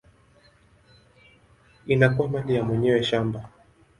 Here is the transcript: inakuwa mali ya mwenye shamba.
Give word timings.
inakuwa 1.85 2.27
mali 2.29 2.55
ya 2.55 2.63
mwenye 2.63 3.03
shamba. 3.03 3.49